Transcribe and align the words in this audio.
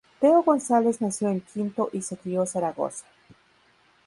Teo 0.19 0.41
González 0.41 0.99
nació 0.99 1.29
en 1.29 1.41
Quinto 1.41 1.91
y 1.93 2.01
se 2.01 2.17
crio 2.17 2.43
Zaragoza. 2.47 3.05